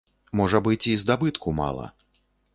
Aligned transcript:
Можа 0.39 0.61
быць 0.67 0.87
і 0.93 0.95
здабытку 1.03 1.55
мала. 1.61 1.89